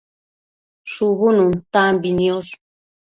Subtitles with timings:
[0.91, 2.51] shubu nuntambi niosh